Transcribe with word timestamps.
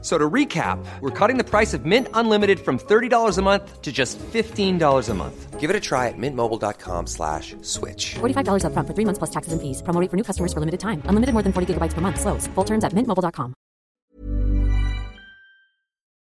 So 0.00 0.16
to 0.16 0.30
recap, 0.30 0.78
we're 1.00 1.10
cutting 1.10 1.38
the 1.38 1.44
price 1.44 1.74
of 1.74 1.84
Mint 1.84 2.06
Unlimited 2.14 2.60
from 2.60 2.78
$30 2.78 3.36
a 3.36 3.42
month 3.42 3.82
to 3.82 3.90
just 3.90 4.16
$15 4.18 5.08
a 5.08 5.14
month. 5.14 5.58
Give 5.58 5.70
it 5.70 5.74
a 5.74 5.80
try 5.80 6.06
at 6.06 6.14
mintmobile.com 6.16 7.06
slash 7.08 7.56
switch. 7.62 8.14
$45 8.20 8.62
upfront 8.62 8.86
for 8.86 8.94
three 8.94 9.04
months 9.04 9.18
plus 9.18 9.30
taxes 9.30 9.52
and 9.52 9.60
fees. 9.60 9.82
Promo 9.82 10.00
rate 10.00 10.08
for 10.08 10.16
new 10.16 10.22
customers 10.22 10.52
for 10.52 10.60
limited 10.60 10.78
time. 10.78 11.02
Unlimited 11.10 11.34
more 11.34 11.42
than 11.42 11.52
40 11.52 11.74
gigabytes 11.74 11.94
per 11.94 12.00
month. 12.00 12.20
Slows. 12.20 12.46
Full 12.54 12.64
terms 12.64 12.84
at 12.84 12.94
mintmobile.com. 12.94 13.54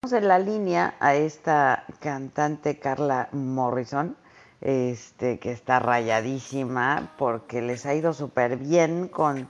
Tenemos 0.02 0.13
en 0.13 0.27
la 0.27 0.39
línea 0.39 0.95
a 0.99 1.13
esta 1.13 1.85
cantante 1.99 2.80
Carla 2.80 3.30
Morrison, 3.33 4.17
este, 4.59 5.38
que 5.38 5.52
está 5.52 5.80
rayadísima 5.80 7.13
porque 7.17 7.61
les 7.61 7.85
ha 7.85 7.94
ido 7.94 8.11
súper 8.11 8.58
bien 8.58 9.08
con 9.08 9.47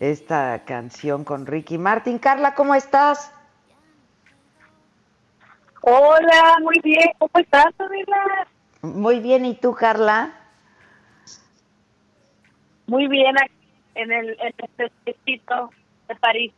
esta 0.00 0.64
canción 0.64 1.22
con 1.24 1.46
Ricky 1.46 1.76
Martin. 1.76 2.18
Carla, 2.18 2.54
¿cómo 2.54 2.74
estás? 2.74 3.30
Hola, 5.82 6.58
muy 6.62 6.78
bien. 6.82 7.10
¿Cómo 7.18 7.30
estás, 7.34 7.66
Adela? 7.78 8.46
Muy 8.82 9.20
bien, 9.20 9.44
¿y 9.44 9.54
tú, 9.54 9.74
Carla? 9.74 10.32
Muy 12.86 13.06
bien, 13.08 13.36
aquí 13.38 13.54
en 13.94 14.12
el, 14.12 14.36
en 14.40 14.54
distrito 15.06 15.70
de 16.08 16.16
París. 16.16 16.52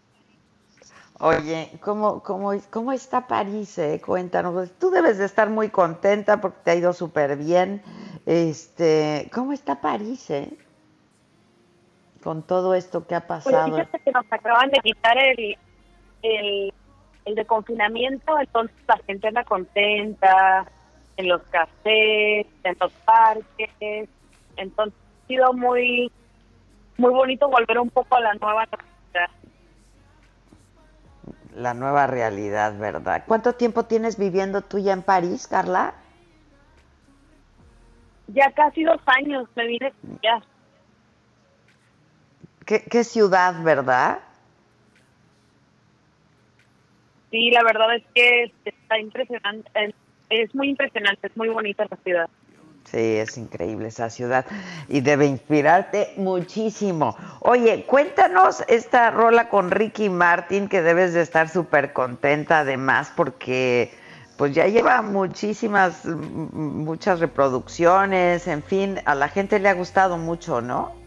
Oye, 1.20 1.70
¿cómo, 1.80 2.22
cómo, 2.22 2.52
cómo 2.70 2.92
está 2.92 3.26
París? 3.28 3.78
eh? 3.78 4.00
Cuéntanos. 4.04 4.70
Tú 4.78 4.90
debes 4.90 5.18
de 5.18 5.26
estar 5.26 5.50
muy 5.50 5.68
contenta 5.68 6.40
porque 6.40 6.58
te 6.64 6.70
ha 6.72 6.74
ido 6.74 6.92
súper 6.92 7.36
bien. 7.36 7.82
Este, 8.26 9.30
¿Cómo 9.32 9.52
está 9.52 9.80
París, 9.80 10.30
eh? 10.30 10.50
Con 12.24 12.42
todo 12.42 12.74
esto 12.74 13.06
que 13.06 13.14
ha 13.14 13.26
Pues 13.26 13.44
pasado. 13.44 13.76
fíjate 13.76 14.00
que 14.00 14.10
nos 14.10 14.24
acaban 14.30 14.70
de 14.70 14.78
quitar 14.80 15.16
el, 15.18 15.56
el, 16.22 16.72
el 17.24 17.34
de 17.34 17.44
confinamiento, 17.44 18.38
entonces 18.38 18.76
la 18.88 18.98
gente 19.06 19.28
anda 19.28 19.44
contenta 19.44 20.66
en 21.16 21.28
los 21.28 21.42
cafés, 21.50 22.46
en 22.64 22.76
los 22.80 22.92
parques. 23.04 24.08
Entonces 24.56 24.98
ha 24.98 25.26
sido 25.26 25.52
muy, 25.52 26.10
muy 26.98 27.12
bonito 27.12 27.48
volver 27.48 27.78
un 27.78 27.90
poco 27.90 28.16
a 28.16 28.20
la 28.20 28.34
nueva 28.34 28.66
normalidad. 28.66 29.30
La 31.54 31.74
nueva 31.74 32.06
realidad, 32.06 32.78
¿verdad? 32.78 33.24
¿Cuánto 33.26 33.54
tiempo 33.54 33.84
tienes 33.84 34.18
viviendo 34.18 34.62
tú 34.62 34.78
ya 34.78 34.92
en 34.92 35.02
París, 35.02 35.46
Carla? 35.46 35.94
Ya 38.28 38.50
casi 38.52 38.84
dos 38.84 39.00
años 39.06 39.48
me 39.54 39.66
vine 39.66 39.92
ya. 40.22 40.40
¿Qué, 42.64 42.82
qué 42.84 43.04
ciudad, 43.04 43.62
verdad? 43.62 44.20
Sí, 47.32 47.50
la 47.50 47.64
verdad 47.64 47.96
es 47.96 48.04
que 48.14 48.52
está 48.64 48.98
impresionante. 49.00 49.94
Es, 50.28 50.54
muy 50.54 50.68
impresionante, 50.68 51.26
es 51.26 51.36
muy 51.36 51.48
bonita 51.48 51.86
la 51.90 51.96
ciudad. 52.04 52.28
Sí, 52.84 53.16
es 53.16 53.38
increíble 53.38 53.88
esa 53.88 54.10
ciudad 54.10 54.44
y 54.88 55.00
debe 55.00 55.26
inspirarte 55.26 56.12
muchísimo. 56.16 57.16
Oye, 57.40 57.84
cuéntanos 57.86 58.62
esta 58.68 59.10
rola 59.10 59.48
con 59.48 59.70
Ricky 59.70 60.10
Martin 60.10 60.68
que 60.68 60.82
debes 60.82 61.14
de 61.14 61.22
estar 61.22 61.48
súper 61.48 61.92
contenta 61.92 62.60
además 62.60 63.12
porque 63.16 63.92
pues 64.36 64.54
ya 64.54 64.66
lleva 64.66 65.00
muchísimas, 65.00 66.04
muchas 66.04 67.20
reproducciones, 67.20 68.46
en 68.46 68.62
fin, 68.62 68.98
a 69.04 69.14
la 69.14 69.28
gente 69.28 69.58
le 69.58 69.68
ha 69.68 69.74
gustado 69.74 70.18
mucho, 70.18 70.60
¿no? 70.60 71.01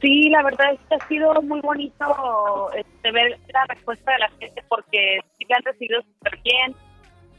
Sí, 0.00 0.30
la 0.30 0.42
verdad 0.42 0.72
es 0.72 0.80
que 0.88 0.94
ha 0.94 1.08
sido 1.08 1.34
muy 1.42 1.60
bonito 1.60 2.70
este, 2.74 3.12
ver 3.12 3.38
la 3.52 3.64
respuesta 3.66 4.12
de 4.12 4.18
la 4.18 4.30
gente 4.38 4.64
porque 4.68 5.20
sí 5.38 5.44
que 5.44 5.54
han 5.54 5.62
recibido 5.62 6.00
súper 6.02 6.40
bien 6.42 6.74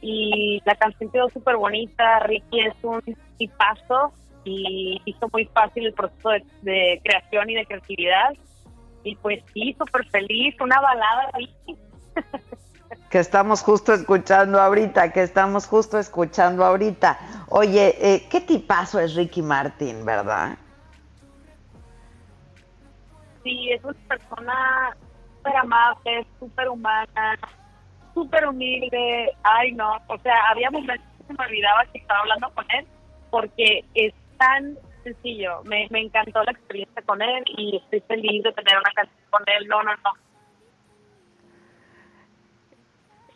y 0.00 0.60
la 0.64 0.74
canción 0.76 1.10
quedó 1.10 1.28
súper 1.30 1.56
bonita. 1.56 2.20
Ricky 2.20 2.60
es 2.60 2.74
un 2.82 3.02
tipazo 3.36 4.12
y 4.44 5.00
hizo 5.04 5.28
muy 5.32 5.46
fácil 5.46 5.86
el 5.86 5.94
proceso 5.94 6.30
de, 6.30 6.44
de 6.62 7.00
creación 7.02 7.50
y 7.50 7.54
de 7.54 7.66
creatividad. 7.66 8.32
Y 9.04 9.16
pues 9.16 9.42
sí, 9.52 9.74
súper 9.76 10.06
feliz, 10.10 10.54
una 10.60 10.80
balada, 10.80 11.30
Ricky. 11.34 11.76
Que 13.08 13.18
estamos 13.18 13.62
justo 13.62 13.92
escuchando 13.92 14.60
ahorita, 14.60 15.12
que 15.12 15.22
estamos 15.22 15.66
justo 15.66 15.98
escuchando 15.98 16.64
ahorita. 16.64 17.18
Oye, 17.50 17.94
eh, 18.00 18.26
¿qué 18.30 18.40
tipazo 18.40 19.00
es 19.00 19.14
Ricky 19.14 19.42
Martin, 19.42 20.04
verdad? 20.04 20.56
Sí, 23.42 23.70
es 23.72 23.82
una 23.84 23.94
persona 24.08 24.96
súper 25.36 25.56
amable, 25.56 26.26
súper 26.38 26.68
humana, 26.68 27.38
súper 28.14 28.46
humilde. 28.46 29.32
Ay, 29.42 29.72
no, 29.72 29.96
o 30.06 30.18
sea, 30.18 30.34
había 30.50 30.70
momentos 30.70 31.06
que 31.26 31.34
me 31.34 31.44
olvidaba 31.44 31.84
que 31.92 31.98
estaba 31.98 32.20
hablando 32.20 32.50
con 32.54 32.64
él 32.78 32.86
porque 33.30 33.84
es 33.94 34.14
tan 34.36 34.76
sencillo. 35.02 35.62
Me, 35.64 35.88
encantó 35.90 36.42
la 36.44 36.52
experiencia 36.52 37.02
con 37.02 37.20
él 37.22 37.42
y 37.46 37.76
estoy 37.76 38.00
feliz 38.02 38.42
de 38.44 38.52
tener 38.52 38.78
una 38.78 38.92
canción 38.94 39.26
con 39.30 39.42
él. 39.46 39.66
No, 39.68 39.82
no, 39.82 39.92
no. 39.92 40.12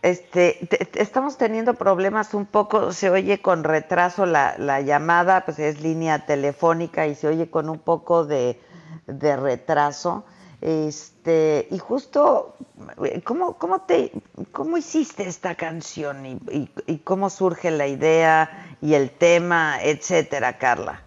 Este, 0.02 0.58
te- 0.68 0.84
te- 0.84 1.02
estamos 1.02 1.36
teniendo 1.36 1.74
problemas 1.74 2.34
un 2.34 2.46
poco, 2.46 2.92
se 2.92 3.10
oye 3.10 3.40
con 3.40 3.64
retraso 3.64 4.24
la, 4.24 4.54
la 4.58 4.80
llamada, 4.80 5.44
pues 5.44 5.58
es 5.58 5.80
línea 5.80 6.26
telefónica 6.26 7.06
y 7.08 7.16
se 7.16 7.26
oye 7.26 7.50
con 7.50 7.68
un 7.68 7.80
poco 7.80 8.24
de, 8.24 8.60
de 9.06 9.36
retraso. 9.36 10.24
Este, 10.60 11.68
y 11.70 11.78
justo, 11.78 12.56
eh, 13.04 13.20
¿cómo, 13.22 13.58
cómo, 13.58 13.82
te, 13.82 14.10
¿cómo 14.52 14.78
hiciste 14.78 15.24
esta 15.28 15.54
canción 15.54 16.24
y, 16.24 16.32
y- 16.50 16.70
y 16.86 16.98
cómo 17.00 17.28
surge 17.28 17.70
la 17.70 17.86
idea 17.86 18.76
y 18.80 18.94
el 18.94 19.10
tema, 19.10 19.78
etcétera, 19.82 20.56
Carla? 20.58 21.02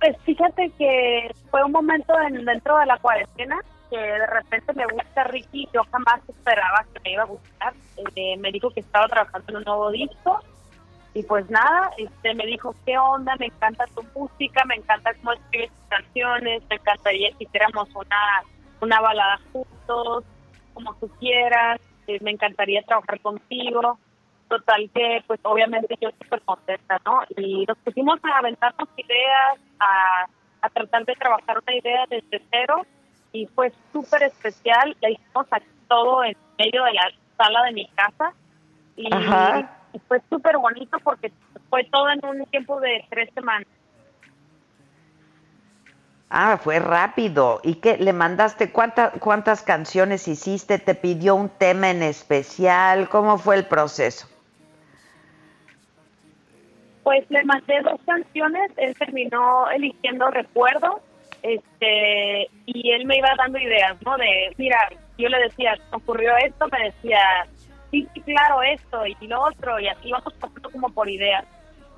Pues 0.00 0.16
fíjate 0.24 0.70
que 0.78 1.30
fue 1.50 1.64
un 1.64 1.72
momento 1.72 2.12
en, 2.28 2.44
dentro 2.44 2.76
de 2.78 2.86
la 2.86 2.98
cuarentena 2.98 3.58
que 3.90 3.96
de 3.96 4.26
repente 4.26 4.72
me 4.74 4.84
gusta 4.86 5.24
Ricky. 5.24 5.66
Yo 5.72 5.82
jamás 5.90 6.20
esperaba 6.28 6.84
que 6.92 7.00
me 7.04 7.12
iba 7.14 7.22
a 7.22 7.26
gustar. 7.26 7.72
Eh, 8.16 8.36
me 8.36 8.52
dijo 8.52 8.70
que 8.70 8.80
estaba 8.80 9.08
trabajando 9.08 9.46
en 9.48 9.56
un 9.56 9.62
nuevo 9.64 9.90
disco 9.90 10.40
y 11.14 11.22
pues 11.22 11.48
nada, 11.48 11.92
este 11.96 12.34
me 12.34 12.44
dijo, 12.44 12.74
¿qué 12.84 12.98
onda? 12.98 13.36
Me 13.38 13.46
encanta 13.46 13.84
tu 13.94 14.02
música, 14.18 14.64
me 14.64 14.74
encanta 14.74 15.14
cómo 15.14 15.32
escribes 15.32 15.70
tus 15.70 15.88
canciones, 15.88 16.62
me 16.68 16.74
encantaría 16.76 17.30
que 17.38 17.44
hiciéramos 17.44 17.88
una, 17.94 18.42
una 18.80 19.00
balada 19.00 19.38
juntos, 19.52 20.24
como 20.74 20.92
tú 20.96 21.08
quieras, 21.20 21.80
eh, 22.08 22.18
me 22.20 22.32
encantaría 22.32 22.82
trabajar 22.82 23.20
contigo. 23.20 23.98
Total 24.48 24.90
que, 24.92 25.22
pues 25.26 25.38
obviamente 25.44 25.96
yo 26.00 26.10
súper 26.20 26.42
contenta, 26.42 27.00
¿no? 27.06 27.22
Y 27.36 27.64
nos 27.64 27.78
pusimos 27.78 28.18
a 28.24 28.38
aventarnos 28.38 28.88
ideas, 28.96 29.58
a, 29.78 30.26
a 30.62 30.68
tratar 30.70 31.04
de 31.04 31.14
trabajar 31.14 31.58
una 31.64 31.76
idea 31.76 32.04
desde 32.10 32.42
cero 32.50 32.84
y 33.32 33.46
fue 33.46 33.72
súper 33.92 34.24
especial. 34.24 34.96
La 35.00 35.10
hicimos 35.10 35.46
aquí 35.52 35.66
todo 35.88 36.24
en 36.24 36.36
medio 36.58 36.82
de 36.84 36.92
la 36.92 37.08
sala 37.36 37.62
de 37.66 37.72
mi 37.72 37.86
casa 37.88 38.32
y, 38.96 39.14
Ajá. 39.14 39.83
Y 39.94 39.98
fue 40.00 40.20
súper 40.28 40.58
bonito 40.58 40.98
porque 41.02 41.32
fue 41.70 41.84
todo 41.84 42.10
en 42.10 42.24
un 42.24 42.46
tiempo 42.46 42.80
de 42.80 43.04
tres 43.08 43.30
semanas. 43.34 43.68
Ah, 46.28 46.58
fue 46.60 46.80
rápido. 46.80 47.60
¿Y 47.62 47.76
qué? 47.76 47.96
¿Le 47.96 48.12
mandaste 48.12 48.72
cuántas 48.72 49.12
cuántas 49.20 49.62
canciones 49.62 50.26
hiciste? 50.26 50.78
¿Te 50.78 50.96
pidió 50.96 51.36
un 51.36 51.48
tema 51.48 51.90
en 51.90 52.02
especial? 52.02 53.08
¿Cómo 53.08 53.38
fue 53.38 53.54
el 53.56 53.66
proceso? 53.66 54.26
Pues 57.04 57.24
le 57.30 57.44
mandé 57.44 57.80
dos 57.82 58.00
canciones, 58.06 58.72
él 58.78 58.96
terminó 58.98 59.70
eligiendo 59.70 60.28
Recuerdo, 60.30 61.02
este, 61.42 62.48
y 62.64 62.90
él 62.92 63.04
me 63.04 63.18
iba 63.18 63.28
dando 63.36 63.58
ideas, 63.58 63.96
¿no? 64.04 64.16
De, 64.16 64.54
mira, 64.56 64.78
yo 65.18 65.28
le 65.28 65.38
decía, 65.38 65.76
ocurrió 65.92 66.34
esto, 66.38 66.66
me 66.72 66.84
decía, 66.84 67.20
sí, 68.02 68.20
claro, 68.22 68.62
esto 68.62 69.06
y 69.06 69.26
lo 69.26 69.42
otro, 69.42 69.78
y 69.78 69.88
así 69.88 70.10
vamos 70.10 70.32
pasando 70.34 70.70
como 70.70 70.88
por 70.90 71.08
ideas. 71.08 71.44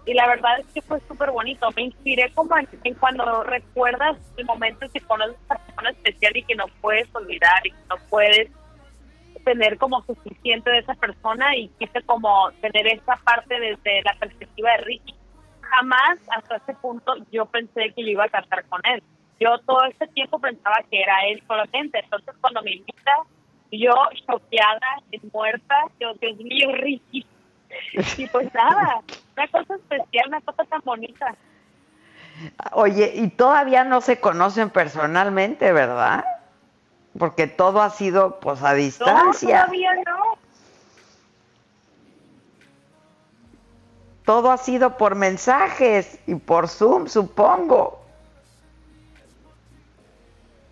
Y 0.04 0.14
la 0.14 0.28
verdad 0.28 0.60
es 0.60 0.66
que 0.72 0.82
fue 0.82 1.00
súper 1.08 1.30
bonito, 1.30 1.68
me 1.74 1.82
inspiré 1.82 2.30
como 2.32 2.56
en, 2.56 2.68
en 2.84 2.94
cuando 2.94 3.42
recuerdas 3.42 4.16
el 4.36 4.44
momento 4.44 4.84
en 4.84 4.92
que 4.92 5.00
conoces 5.00 5.36
a 5.48 5.54
una 5.54 5.64
persona 5.64 5.90
especial 5.90 6.36
y 6.36 6.42
que 6.44 6.54
no 6.54 6.66
puedes 6.80 7.12
olvidar 7.14 7.66
y 7.66 7.70
que 7.70 7.84
no 7.88 7.96
puedes 8.08 8.50
tener 9.44 9.78
como 9.78 10.02
suficiente 10.02 10.70
de 10.70 10.78
esa 10.78 10.94
persona 10.94 11.56
y 11.56 11.68
quise 11.78 12.02
como 12.02 12.50
tener 12.60 12.86
esa 12.88 13.16
parte 13.24 13.58
desde 13.58 14.02
la 14.02 14.14
perspectiva 14.18 14.72
de 14.72 14.78
Ricky. 14.78 15.14
Jamás 15.60 16.18
hasta 16.36 16.56
ese 16.56 16.74
punto 16.74 17.14
yo 17.32 17.46
pensé 17.46 17.92
que 17.94 18.02
yo 18.02 18.10
iba 18.10 18.24
a 18.24 18.28
cantar 18.28 18.64
con 18.66 18.80
él. 18.84 19.02
yo 19.40 19.58
todo 19.66 19.84
este 19.84 20.06
tiempo 20.08 20.38
pensaba 20.38 20.76
que 20.90 21.00
era 21.00 21.26
él 21.28 21.42
solamente. 21.46 22.00
Entonces, 22.00 22.34
cuando 22.40 22.62
me 22.62 22.72
invita, 22.72 23.12
yo 23.70 23.94
choqueada, 24.26 25.02
muerta, 25.32 25.74
yo, 26.00 26.14
Dios 26.14 26.36
mío, 26.38 26.72
Ricky. 26.72 27.26
Y 28.16 28.26
pues 28.28 28.52
nada, 28.54 29.00
una 29.36 29.48
cosa 29.48 29.74
especial, 29.74 30.28
una 30.28 30.40
cosa 30.40 30.64
tan 30.64 30.80
bonita. 30.84 31.34
Oye, 32.72 33.12
y 33.14 33.28
todavía 33.28 33.84
no 33.84 34.00
se 34.00 34.20
conocen 34.20 34.70
personalmente, 34.70 35.72
¿verdad? 35.72 36.24
Porque 37.18 37.46
todo 37.46 37.80
ha 37.80 37.90
sido 37.90 38.40
pues 38.40 38.62
a 38.62 38.74
distancia. 38.74 39.60
No, 39.60 39.64
todavía 39.64 39.94
no. 40.06 40.38
Todo 44.24 44.50
ha 44.50 44.58
sido 44.58 44.96
por 44.96 45.14
mensajes 45.14 46.18
y 46.26 46.34
por 46.34 46.68
Zoom, 46.68 47.06
supongo. 47.06 48.05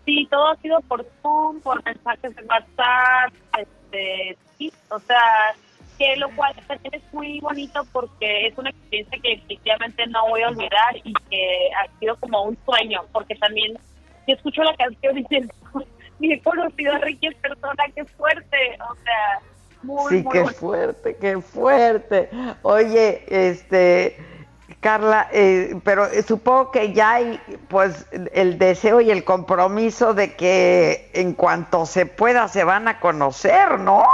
Sí, 0.04 0.26
todo 0.30 0.48
ha 0.48 0.56
sido 0.56 0.80
por 0.82 1.06
Zoom, 1.22 1.60
por 1.60 1.82
mensajes 1.84 2.36
de 2.36 2.42
WhatsApp, 2.44 3.32
este, 3.58 4.36
sí, 4.58 4.72
o 4.90 4.98
sea, 4.98 5.54
que 5.98 6.16
lo 6.16 6.28
cual 6.36 6.54
también 6.66 6.94
es 6.94 7.14
muy 7.14 7.40
bonito 7.40 7.82
porque 7.92 8.48
es 8.48 8.58
una 8.58 8.70
experiencia 8.70 9.18
que 9.22 9.32
efectivamente 9.32 10.06
no 10.08 10.28
voy 10.28 10.42
a 10.42 10.48
olvidar 10.48 10.96
y 11.04 11.12
que 11.30 11.70
ha 11.78 11.98
sido 11.98 12.16
como 12.16 12.42
un 12.42 12.58
sueño, 12.64 13.02
porque 13.12 13.34
también 13.36 13.78
si 14.26 14.32
escucho 14.32 14.62
la 14.62 14.76
canción 14.76 15.18
y 15.18 15.24
siento, 15.24 15.54
ni 16.18 16.32
he 16.32 16.42
conocido 16.42 16.94
a 16.94 16.98
Ricky 16.98 17.26
en 17.26 17.34
persona, 17.34 17.84
qué 17.94 18.04
fuerte, 18.04 18.78
o 18.90 18.94
sea, 18.96 19.40
muy, 19.82 20.10
sí, 20.10 20.24
qué 20.32 20.44
fuerte, 20.46 21.16
qué 21.16 21.40
fuerte. 21.40 22.30
Oye, 22.62 23.24
este, 23.28 24.16
Carla, 24.84 25.28
eh, 25.32 25.80
pero 25.82 26.04
supongo 26.28 26.70
que 26.70 26.92
ya 26.92 27.12
hay 27.12 27.40
pues 27.68 28.06
el 28.34 28.58
deseo 28.58 29.00
y 29.00 29.10
el 29.10 29.24
compromiso 29.24 30.12
de 30.12 30.36
que 30.36 31.10
en 31.14 31.32
cuanto 31.32 31.86
se 31.86 32.04
pueda 32.04 32.48
se 32.48 32.64
van 32.64 32.86
a 32.86 33.00
conocer, 33.00 33.80
¿no? 33.80 34.04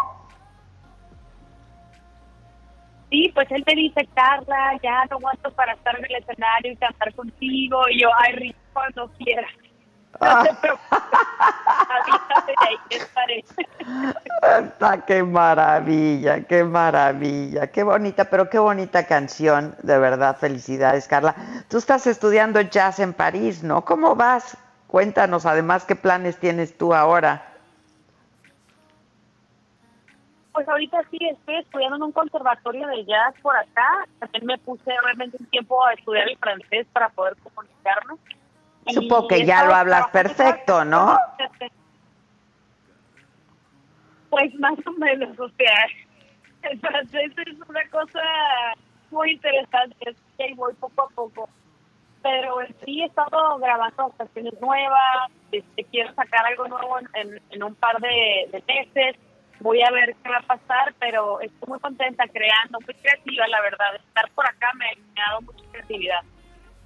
Sí, 3.10 3.32
pues 3.34 3.50
él 3.50 3.64
me 3.66 3.74
dice, 3.74 4.08
Carla, 4.14 4.78
ya 4.80 5.06
no 5.10 5.16
aguanto 5.16 5.50
para 5.50 5.72
estar 5.72 5.98
en 5.98 6.04
el 6.04 6.14
escenario 6.22 6.70
y 6.70 6.76
cantar 6.76 7.12
contigo. 7.14 7.80
Y 7.90 8.02
yo, 8.02 8.08
ay, 8.20 8.34
Rico, 8.34 8.58
cuando 8.72 9.10
quieras. 9.18 9.50
No 10.20 10.44
qué 15.06 15.22
maravilla, 15.22 16.44
qué 16.44 16.64
maravilla, 16.64 17.66
qué 17.68 17.82
bonita, 17.82 18.24
pero 18.24 18.48
qué 18.48 18.58
bonita 18.58 19.06
canción, 19.06 19.74
de 19.82 19.98
verdad, 19.98 20.36
felicidades, 20.36 21.06
Carla. 21.06 21.34
Tú 21.68 21.78
estás 21.78 22.06
estudiando 22.06 22.60
jazz 22.60 22.98
en 22.98 23.12
París, 23.12 23.62
¿no? 23.62 23.84
¿Cómo 23.84 24.16
vas? 24.16 24.56
Cuéntanos, 24.86 25.46
además, 25.46 25.84
qué 25.84 25.96
planes 25.96 26.38
tienes 26.38 26.76
tú 26.76 26.94
ahora. 26.94 27.46
Pues 30.52 30.68
ahorita 30.68 30.98
sí 31.10 31.18
estoy 31.30 31.56
estudiando 31.56 31.96
en 31.96 32.02
un 32.02 32.12
conservatorio 32.12 32.86
de 32.88 33.04
jazz 33.04 33.34
por 33.40 33.56
acá. 33.56 34.06
También 34.18 34.46
me 34.46 34.58
puse 34.58 34.90
obviamente 35.04 35.36
un 35.38 35.46
tiempo 35.46 35.84
a 35.84 35.92
estudiar 35.92 36.28
el 36.28 36.36
francés 36.38 36.86
para 36.92 37.08
poder 37.10 37.36
comunicarme. 37.36 38.14
Supongo 38.88 39.28
que 39.28 39.44
ya 39.44 39.64
lo 39.64 39.74
hablas 39.74 40.08
perfecto, 40.08 40.84
¿no? 40.84 41.18
Pues 44.30 44.54
más 44.54 44.78
o 44.86 44.92
menos, 44.92 45.38
o 45.38 45.48
sea, 45.50 45.74
el 46.70 46.80
francés 46.80 47.32
es 47.46 47.68
una 47.68 47.88
cosa 47.90 48.20
muy 49.10 49.32
interesante, 49.32 49.96
es 50.10 50.16
que 50.38 50.54
voy 50.54 50.72
poco 50.74 51.02
a 51.02 51.08
poco. 51.08 51.48
Pero 52.22 52.56
sí 52.84 53.00
he 53.00 53.06
estado 53.06 53.58
grabando 53.58 54.10
canciones 54.18 54.52
nuevas, 54.60 55.30
este, 55.52 55.84
quiero 55.84 56.14
sacar 56.14 56.44
algo 56.46 56.68
nuevo 56.68 56.98
en, 57.14 57.40
en, 57.50 57.62
un 57.62 57.74
par 57.74 57.98
de, 57.98 58.48
de 58.52 58.62
meses 58.68 59.16
voy 59.60 59.82
a 59.82 59.90
ver 59.90 60.14
qué 60.22 60.28
va 60.28 60.38
a 60.38 60.58
pasar, 60.58 60.94
pero 60.98 61.40
estoy 61.40 61.68
muy 61.68 61.78
contenta 61.80 62.26
creando, 62.28 62.78
muy 62.80 62.94
creativa, 62.94 63.46
la 63.48 63.60
verdad. 63.60 63.94
Estar 63.96 64.30
por 64.32 64.46
acá 64.46 64.72
me, 64.74 64.86
ha 65.20 65.30
dado 65.30 65.42
mucha 65.42 65.64
creatividad. 65.70 66.20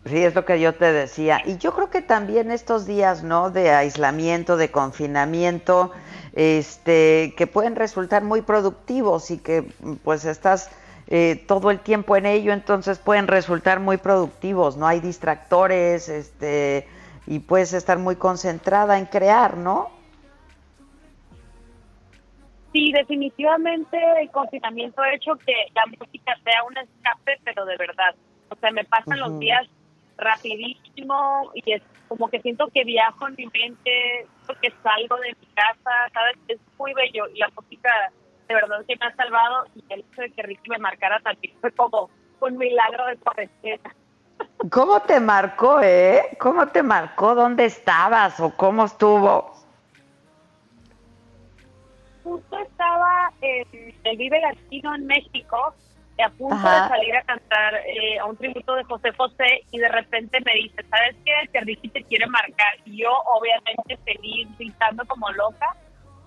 Sí, 0.06 0.22
es 0.22 0.34
lo 0.34 0.44
que 0.44 0.60
yo 0.60 0.74
te 0.74 0.92
decía. 0.92 1.40
Y 1.46 1.56
yo 1.56 1.72
creo 1.74 1.88
que 1.88 2.02
también 2.02 2.50
estos 2.50 2.86
días, 2.86 3.22
¿no? 3.22 3.50
De 3.50 3.70
aislamiento, 3.70 4.58
de 4.58 4.70
confinamiento, 4.70 5.92
este, 6.34 7.32
que 7.38 7.46
pueden 7.46 7.74
resultar 7.74 8.22
muy 8.22 8.42
productivos 8.42 9.30
y 9.30 9.38
que 9.38 9.62
pues 10.02 10.26
estás 10.26 10.70
eh, 11.06 11.42
todo 11.48 11.70
el 11.70 11.80
tiempo 11.80 12.16
en 12.16 12.26
ello, 12.26 12.52
entonces 12.52 12.98
pueden 12.98 13.28
resultar 13.28 13.80
muy 13.80 13.96
productivos, 13.96 14.76
¿no? 14.76 14.86
Hay 14.86 15.00
distractores, 15.00 16.10
este, 16.10 16.86
y 17.26 17.38
puedes 17.38 17.72
estar 17.72 17.98
muy 17.98 18.16
concentrada 18.16 18.98
en 18.98 19.06
crear, 19.06 19.56
¿no? 19.56 19.90
Sí, 22.74 22.92
definitivamente 22.92 23.98
el 24.20 24.30
confinamiento 24.30 25.00
ha 25.00 25.14
hecho 25.14 25.32
que 25.46 25.54
la 25.74 25.86
música 25.86 26.36
sea 26.44 26.62
un 26.64 26.76
escape, 26.76 27.38
pero 27.44 27.64
de 27.64 27.76
verdad. 27.78 28.14
O 28.50 28.56
sea, 28.56 28.70
me 28.70 28.84
pasan 28.84 29.20
los 29.20 29.38
días 29.38 29.66
rapidísimo 30.16 31.50
y 31.54 31.72
es 31.72 31.82
como 32.08 32.28
que 32.28 32.40
siento 32.40 32.68
que 32.72 32.84
viajo 32.84 33.28
en 33.28 33.34
mi 33.36 33.46
mente, 33.46 34.26
que 34.60 34.72
salgo 34.82 35.16
de 35.16 35.36
mi 35.40 35.46
casa, 35.54 35.90
¿sabes? 36.12 36.36
Es 36.48 36.58
muy 36.78 36.92
bello 36.94 37.26
y 37.34 37.38
la 37.38 37.48
música 37.56 37.90
de 38.48 38.54
verdad 38.54 38.84
que 38.86 38.96
me 38.96 39.06
ha 39.06 39.16
salvado 39.16 39.64
y 39.74 39.84
el 39.92 40.00
hecho 40.00 40.22
de 40.22 40.30
que 40.30 40.42
Ricky 40.42 40.70
me 40.70 40.78
marcara 40.78 41.18
también 41.20 41.54
fue 41.60 41.72
como 41.72 42.10
un 42.40 42.58
milagro 42.58 43.06
de 43.06 43.16
cuarentena. 43.16 43.94
¿Cómo 44.70 45.00
te 45.00 45.20
marcó, 45.20 45.80
eh? 45.82 46.36
¿Cómo 46.38 46.68
te 46.68 46.82
marcó? 46.82 47.34
¿Dónde 47.34 47.64
estabas 47.64 48.38
o 48.40 48.54
cómo 48.54 48.84
estuvo? 48.84 49.54
justo 52.24 52.58
estaba 52.58 53.30
en 53.42 53.94
el 54.02 54.16
Vive 54.16 54.40
Latino 54.40 54.94
en 54.94 55.06
México, 55.06 55.74
a 56.22 56.30
punto 56.30 56.56
de 56.56 56.88
salir 56.88 57.16
a 57.16 57.22
cantar 57.22 57.74
eh, 57.86 58.18
a 58.18 58.24
un 58.26 58.36
tributo 58.36 58.74
de 58.74 58.84
José 58.84 59.12
José 59.16 59.64
y 59.70 59.78
de 59.78 59.88
repente 59.88 60.38
me 60.44 60.54
dice, 60.54 60.84
¿sabes 60.88 61.16
qué? 61.24 61.32
Que 61.52 61.60
Ricky 61.60 61.88
te 61.88 62.04
quiere 62.04 62.26
marcar. 62.26 62.74
Y 62.84 63.02
yo 63.02 63.10
obviamente 63.34 63.98
seguí 64.04 64.48
gritando 64.58 65.04
como 65.06 65.30
loca, 65.32 65.74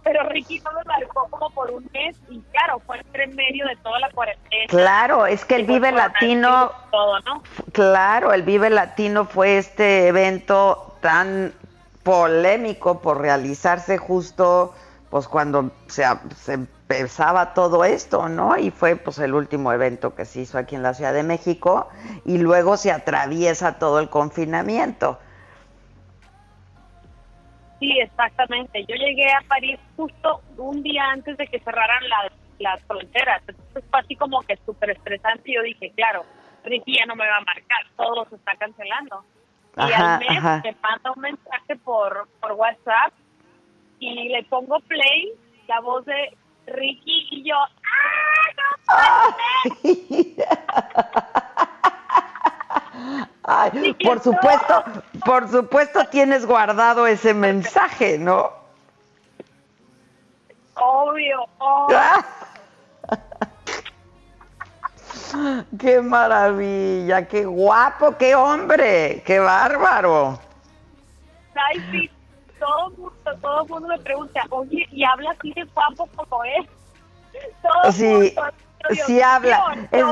pero 0.04 0.24
Ricky 0.30 0.60
no 0.60 0.72
me 0.72 0.84
marcó 0.84 1.28
como 1.30 1.50
por 1.51 1.72
un 1.72 1.89
mes 1.94 2.18
y 2.30 2.42
claro, 2.51 2.80
fue 2.86 3.01
en 3.13 3.36
medio 3.36 3.66
de 3.68 3.75
toda 3.78 4.00
la 4.00 4.10
cuarentena. 4.12 4.66
Claro, 4.68 5.25
es 5.25 5.45
que 5.45 5.56
el 5.56 5.66
Vive 5.66 5.92
Latino... 5.92 6.72
Todo, 6.92 7.19
¿no? 7.22 7.44
Claro, 7.72 8.34
el 8.34 8.44
Vive 8.44 8.69
Latino 8.69 9.25
fue 9.25 9.57
este 9.57 10.07
evento 10.07 10.95
tan 11.01 11.54
polémico 12.04 13.01
por 13.01 13.19
realizarse 13.19 13.98
justo 13.98 14.74
pues 15.10 15.28
cuando 15.28 15.72
se, 15.88 16.04
empezaba 16.48 17.54
todo 17.54 17.86
esto, 17.86 18.28
¿no? 18.28 18.58
Y 18.58 18.72
fue 18.72 18.96
pues 18.96 19.20
el 19.20 19.34
último 19.34 19.72
evento 19.72 20.16
que 20.16 20.26
se 20.26 20.42
hizo 20.42 20.58
aquí 20.58 20.76
en 20.76 20.84
la 20.84 20.94
Ciudad 20.94 21.14
de 21.14 21.24
México 21.24 21.90
y 22.26 22.38
luego 22.40 22.78
se 22.78 22.92
atraviesa 22.92 23.80
todo 23.80 24.00
el 24.00 24.10
confinamiento. 24.10 25.18
Sí, 27.80 28.00
exactamente. 28.00 28.84
Yo 28.86 28.96
llegué 28.96 29.32
a 29.32 29.42
París 29.48 29.80
justo 29.96 30.42
un 30.58 30.84
día 30.84 31.04
antes 31.12 31.38
de 31.38 31.48
que 31.48 31.60
cerraran 31.60 32.04
las, 32.60 32.82
fronteras. 32.84 33.42
Entonces 33.48 33.84
fue 33.90 34.00
así 34.00 34.16
como 34.16 34.42
que 34.42 34.58
súper 34.66 34.90
estresante 34.90 35.52
y 35.52 35.56
yo 35.56 35.62
dije, 35.62 35.92
claro, 35.96 36.26
Ricky 36.66 36.98
ya 36.98 37.06
no 37.06 37.16
me 37.16 37.28
va 37.28 37.38
a 37.38 37.42
marcar, 37.42 37.86
todo 37.96 38.28
se 38.30 38.36
está 38.36 38.56
cancelando. 38.56 39.24
Y 39.78 39.94
al 39.94 40.20
mes 40.20 40.64
me 40.64 40.76
manda 40.82 41.12
un 41.16 41.22
mensaje 41.22 41.76
por, 41.84 42.28
por 42.42 42.54
WhatsApp 42.54 43.14
y 44.00 44.30
le 44.30 44.44
pongo 44.44 44.80
play, 44.82 45.34
la 45.68 45.80
voz 45.82 46.06
de 46.06 46.38
Ricky 46.68 47.27
y 47.32 47.50
yo, 47.50 47.56
¡ah, 48.89 49.36
Ay, 53.44 53.94
por 54.04 54.20
supuesto, 54.20 54.84
por 55.24 55.48
supuesto 55.50 56.06
tienes 56.10 56.46
guardado 56.46 57.08
ese 57.08 57.34
mensaje, 57.34 58.18
¿no? 58.18 58.51
Obvio, 60.75 61.46
obvio. 61.58 61.98
qué 65.80 66.01
maravilla, 66.01 67.25
qué 67.27 67.46
guapo, 67.46 68.18
qué 68.18 68.36
hombre, 68.36 69.24
qué 69.25 69.39
bárbaro. 69.39 70.39
Ay, 71.56 71.80
sí, 71.92 72.12
todo 72.60 72.90
el 72.90 72.98
mundo, 72.98 73.38
todo 73.42 73.66
mundo 73.66 73.88
me 73.88 74.00
pregunta, 74.00 74.42
oye, 74.50 74.88
¿y 74.92 75.04
habla 75.04 75.32
así 75.32 75.54
de 75.54 75.64
guapo 75.66 76.08
como 76.16 76.44
es? 76.44 76.68
Todo 77.62 77.92
sí, 77.92 78.06
mundo, 78.06 78.42
sí 79.06 79.22
habla. 79.22 79.88
Es... 79.92 80.06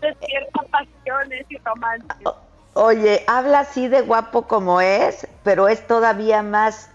De 0.00 0.16
ciertas 0.26 0.66
pasiones 0.68 1.46
y 1.48 1.58
romances. 1.58 2.28
Oye, 2.74 3.22
habla 3.28 3.60
así 3.60 3.86
de 3.86 4.00
guapo 4.00 4.48
como 4.48 4.80
es, 4.80 5.28
pero 5.44 5.68
es 5.68 5.86
todavía 5.86 6.42
más, 6.42 6.90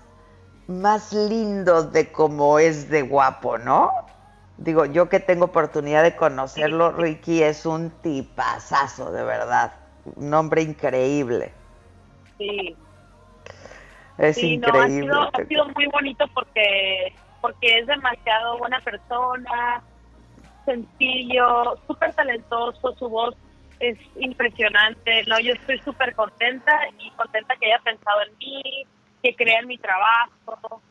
más 0.68 1.14
lindo 1.14 1.84
de 1.84 2.12
como 2.12 2.60
es 2.60 2.90
de 2.90 3.04
guapo, 3.04 3.58
¿no? 3.58 3.92
Digo, 4.58 4.86
yo 4.86 5.08
que 5.08 5.20
tengo 5.20 5.46
oportunidad 5.46 6.04
de 6.04 6.16
conocerlo, 6.16 6.92
Ricky 6.92 7.44
es 7.44 7.66
un 7.66 7.92
tipazazo, 8.02 9.12
de 9.12 9.24
verdad. 9.24 9.74
Un 10.16 10.34
hombre 10.34 10.64
increíble. 10.64 11.54
Sí, 12.38 12.76
Es 14.18 14.36
Sí, 14.38 14.58
no, 14.58 14.68
increíble. 14.68 14.82
ha, 14.82 15.02
sido, 15.02 15.30
ha 15.34 15.46
sido 15.46 15.66
muy 15.76 15.86
bonito 15.88 16.26
porque, 16.34 17.14
porque 17.42 17.80
es 17.80 17.88
demasiado 17.88 18.58
buena 18.58 18.80
persona, 18.82 19.84
sencillo, 20.66 21.78
súper 21.88 22.14
talentoso, 22.14 22.96
su 22.98 23.10
voz 23.10 23.36
es 23.80 23.98
impresionante. 24.16 25.24
No, 25.28 25.40
yo 25.40 25.54
estoy 25.54 25.80
súper 25.80 26.14
contenta 26.16 26.72
y 27.00 27.12
contenta 27.12 27.56
que 27.60 27.68
haya 27.68 27.84
pensado 27.84 28.22
en 28.28 28.38
mí, 28.38 28.62
que 29.24 29.36
crea 29.36 29.60
en 29.60 29.68
mi 29.68 29.78
trabajo. 29.78 30.82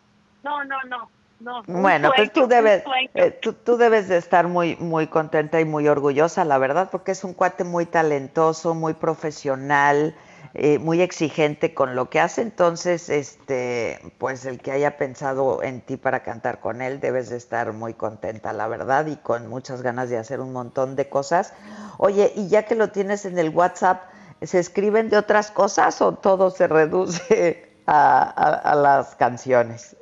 No, 0.42 0.64
no, 0.64 0.76
no. 0.88 1.11
no 1.40 1.62
Bueno, 1.66 2.12
pues 2.14 2.33
tú 2.33 2.47
debes, 2.47 2.85
eh, 3.14 3.30
tú, 3.42 3.52
tú 3.52 3.76
debes 3.76 4.09
de 4.09 4.16
estar 4.16 4.47
muy, 4.49 4.76
muy 4.76 5.09
contenta 5.09 5.61
y 5.61 5.64
muy 5.64 5.88
orgullosa, 5.88 6.45
la 6.45 6.59
verdad, 6.59 6.88
porque 6.90 7.12
es 7.12 7.25
un 7.25 7.35
cuate 7.35 7.64
muy 7.64 7.87
talentoso, 7.87 8.75
muy 8.75 8.95
profesional, 8.95 10.14
eh, 10.59 10.79
muy 10.79 11.03
exigente 11.03 11.75
con 11.75 11.95
lo 11.97 12.11
que 12.11 12.21
hace. 12.21 12.43
Entonces, 12.43 13.09
este, 13.11 14.01
pues 14.19 14.45
el 14.47 14.61
que 14.61 14.73
haya 14.73 14.97
pensado 14.99 15.63
en 15.63 15.81
ti 15.83 15.97
para 15.97 16.23
cantar 16.23 16.61
con 16.61 16.83
él, 16.83 17.01
debes 17.01 17.29
de 17.31 17.37
estar 17.37 17.73
muy 17.73 17.95
contenta, 17.95 18.53
la 18.53 18.69
verdad, 18.69 19.07
y 19.07 19.17
con 19.17 19.49
muchas 19.49 19.83
ganas 19.83 20.09
de 20.11 20.19
hacer 20.19 20.41
un 20.41 20.53
montón 20.53 20.97
de 20.97 21.09
cosas. 21.09 21.53
Oye, 21.99 22.33
y 22.35 22.49
ya 22.49 22.65
que 22.65 22.75
lo 22.75 22.91
tienes 22.91 23.25
en 23.27 23.39
el 23.39 23.51
WhatsApp, 23.51 24.03
¿se 24.43 24.59
escriben 24.59 25.09
de 25.11 25.19
otras 25.19 25.51
cosas 25.51 26.01
o 26.03 26.13
todo 26.15 26.51
se 26.51 26.67
reduce 26.69 27.71
a, 27.87 28.23
a- 28.23 28.73
a 28.73 28.75
las 28.75 29.15
canciones? 29.17 29.97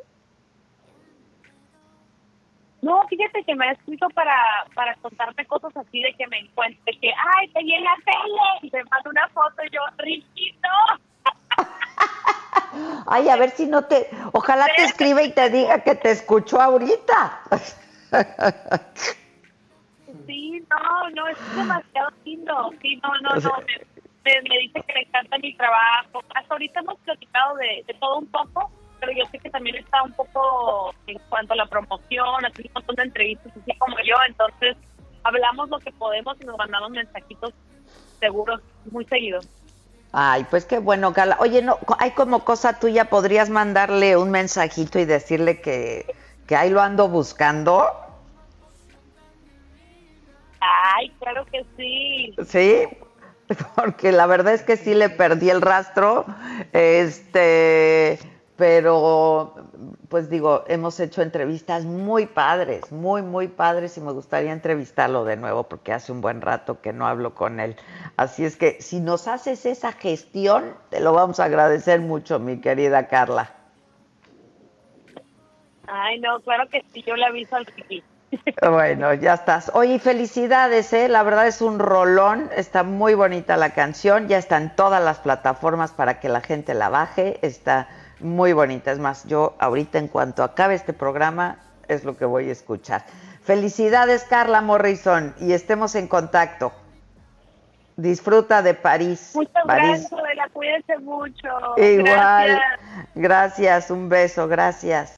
No, 2.85 3.03
fíjate 3.09 3.43
que 3.45 3.55
me 3.55 3.67
ha 3.67 3.73
escrito 3.73 4.09
para, 4.11 4.37
para 4.75 4.95
contarme 4.97 5.47
cosas 5.47 5.75
así 5.76 6.03
de 6.03 6.12
que 6.14 6.26
me 6.26 6.38
encuentre, 6.38 6.99
que, 7.00 7.09
ay, 7.37 7.49
te 7.49 7.62
vi 7.62 7.73
en 7.75 7.85
la 7.85 7.95
tele, 8.05 8.43
y 8.62 8.71
me 8.71 8.85
manda 8.91 9.09
una 9.11 9.29
foto 9.29 9.62
y 9.64 9.71
yo, 9.75 9.81
Ricky, 9.99 10.53
no. 10.62 11.64
Ay, 13.07 13.29
a 13.29 13.37
ver 13.37 13.50
si 13.50 13.67
no 13.67 13.85
te. 13.87 14.09
Ojalá 14.33 14.67
te 14.76 14.83
escriba 14.83 15.23
y 15.23 15.33
te 15.33 15.49
diga 15.49 15.83
que 15.83 15.95
te 15.95 16.11
escuchó 16.11 16.61
ahorita. 16.61 17.41
Sí, 20.26 20.62
no, 20.71 21.11
no, 21.11 21.29
es 21.29 21.38
demasiado 21.55 22.09
lindo. 22.25 22.71
Sí, 22.81 23.00
no, 23.03 23.11
no, 23.23 23.35
no. 23.41 23.53
Me, 23.67 23.75
me- 24.25 24.49
me 24.49 24.59
dice 24.59 24.81
que 24.87 24.93
le 24.95 25.00
encanta 25.03 25.38
mi 25.38 25.55
trabajo. 25.57 26.21
Hasta 26.35 26.55
ahorita 26.55 26.81
hemos 26.81 26.99
platicado 27.00 27.57
de, 27.57 27.85
de 27.87 27.95
todo 27.95 28.19
un 28.19 28.26
poco, 28.26 28.71
pero 29.01 29.13
yo 29.13 29.25
sé 29.31 29.39
que 29.39 29.51
también 29.51 29.77
está 29.77 30.03
un 30.03 30.13
poco 30.13 30.95
en 31.07 31.19
cuanto 31.29 31.53
a 31.53 31.57
la 31.57 31.67
promoción, 31.67 32.45
hace 32.45 32.63
un 32.63 32.71
montón 32.75 32.97
de 32.97 33.03
entrevistas, 33.03 33.53
así 33.57 33.77
como 33.79 33.97
yo. 33.99 34.17
Entonces, 34.29 34.77
hablamos 35.23 35.69
lo 35.69 35.79
que 35.79 35.93
podemos 35.93 36.37
y 36.41 36.45
nos 36.45 36.57
mandamos 36.57 36.91
mensajitos 36.91 37.53
seguros 38.21 38.61
muy 38.91 39.05
seguidos. 39.07 39.49
Ay, 40.13 40.47
pues 40.49 40.65
qué 40.65 40.79
bueno, 40.79 41.13
Gala. 41.13 41.37
Oye, 41.41 41.61
no, 41.61 41.79
hay 41.99 42.13
como 42.13 42.45
cosa 42.45 42.79
tuya, 42.79 43.07
podrías 43.07 43.51
mandarle 43.51 44.17
un 44.17 44.31
mensajito 44.31 45.01
y 45.01 45.05
decirle 45.05 45.61
que, 45.61 46.15
que 46.47 46.55
ahí 46.55 46.71
lo 46.71 46.81
ando 46.81 47.09
buscando. 47.09 47.91
Ay, 50.61 51.11
claro 51.19 51.45
que 51.47 51.65
sí. 51.77 52.35
Sí, 52.47 52.87
porque 53.75 54.13
la 54.13 54.27
verdad 54.27 54.55
es 54.55 54.63
que 54.63 54.77
sí 54.77 54.95
le 54.95 55.11
perdí 55.11 55.51
el 55.51 55.61
rastro. 55.61 56.27
Este, 56.73 58.19
pero 58.57 59.55
pues 60.09 60.31
digo, 60.31 60.65
hemos 60.69 61.01
hecho 61.01 61.23
entrevistas 61.23 61.85
muy 61.85 62.27
padres, 62.27 62.93
muy, 62.93 63.23
muy 63.23 63.49
padres 63.49 63.97
y 63.99 64.01
me 64.01 64.13
gustaría 64.13 64.53
entrevistarlo 64.53 65.25
de 65.25 65.37
nuevo 65.37 65.65
porque 65.65 65.93
hace 65.93 66.13
un 66.13 66.21
buen 66.21 66.41
rato 66.41 66.81
que 66.81 66.93
no 66.93 67.07
hablo 67.07 67.35
con 67.35 67.59
él. 67.59 67.77
Así 68.17 68.45
es 68.45 68.57
que 68.57 68.81
si 68.81 69.01
nos 69.01 69.27
haces 69.27 69.67
esa 69.67 69.93
gestión, 69.93 70.75
te 70.91 71.01
lo 71.01 71.13
vamos 71.13 71.41
a 71.41 71.45
agradecer 71.45 72.01
mucho, 72.01 72.39
mi 72.39 72.61
querida 72.61 73.09
Carla. 73.09 73.53
Ay, 75.89 76.21
no, 76.21 76.41
claro 76.41 76.69
que 76.69 76.85
sí, 76.93 77.03
yo 77.07 77.17
le 77.17 77.27
aviso 77.27 77.57
al 77.57 77.67
Ricky. 77.67 78.03
Bueno, 78.63 79.15
ya 79.15 79.35
estás. 79.35 79.71
Oye, 79.75 79.99
felicidades, 79.99 80.93
¿eh? 80.93 81.09
La 81.09 81.23
verdad 81.23 81.47
es 81.47 81.61
un 81.61 81.79
rolón, 81.79 82.51
está 82.57 82.83
muy 82.83 83.15
bonita 83.15 83.57
la 83.57 83.71
canción, 83.71 84.27
ya 84.27 84.39
está 84.39 84.57
en 84.57 84.75
todas 84.75 85.03
las 85.03 85.21
plataformas 85.21 85.93
para 85.93 86.19
que 86.19 86.29
la 86.29 86.41
gente 86.41 86.75
la 86.75 86.89
baje, 86.89 87.39
está 87.43 87.89
muy 88.25 88.52
bonita. 88.52 88.90
Es 88.90 88.99
más, 88.99 89.25
yo 89.25 89.54
ahorita 89.59 89.99
en 89.99 90.09
cuanto 90.09 90.43
acabe 90.43 90.75
este 90.75 90.93
programa 90.93 91.59
es 91.87 92.04
lo 92.04 92.16
que 92.16 92.25
voy 92.25 92.49
a 92.49 92.52
escuchar. 92.52 93.04
Felicidades, 93.43 94.25
Carla 94.25 94.62
Morrison, 94.62 95.35
y 95.38 95.52
estemos 95.52 95.95
en 95.95 96.09
contacto. 96.09 96.73
Disfruta 97.97 98.62
de 98.62 98.75
París. 98.75 99.33
Muchas 99.35 99.62
París. 99.66 100.09
gracias, 100.11 100.12
Adela, 100.12 100.49
cuídense 100.52 100.99
mucho. 100.99 101.49
Igual. 101.76 102.02
Gracias. 102.04 102.81
Gracias, 103.14 103.90
un 103.90 104.09
beso, 104.09 104.49
gracias. 104.49 105.14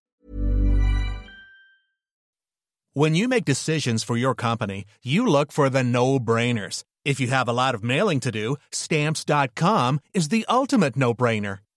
When 2.92 3.14
you 3.14 3.28
make 3.28 3.44
decisions 3.44 4.02
for 4.02 4.16
your 4.16 4.34
company, 4.34 4.86
you 5.02 5.26
look 5.26 5.52
for 5.52 5.68
the 5.68 5.84
no 5.84 6.18
brainers. 6.18 6.82
If 7.04 7.20
you 7.20 7.28
have 7.28 7.46
a 7.46 7.52
lot 7.52 7.74
of 7.74 7.84
mailing 7.84 8.20
to 8.20 8.32
do, 8.32 8.56
stamps.com 8.72 10.00
is 10.12 10.28
the 10.28 10.44
ultimate 10.48 10.96
no 10.96 11.14
brainer. 11.14 11.58